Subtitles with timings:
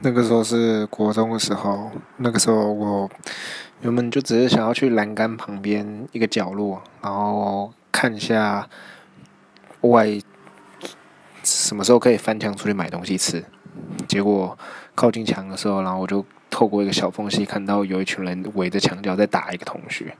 [0.00, 3.10] 那个时候是国中的时候那个时候我
[3.80, 8.68] 原本就只是想要去栏杆旁边一个角落然后看一下
[9.82, 10.18] 外
[11.42, 13.44] 什么时候可以翻墙出去买东西吃
[14.06, 14.56] 结果
[14.94, 20.14] 靠近墙的时候然后我就透过一个小缝隙看到有一群人围着墙角在打一个同学。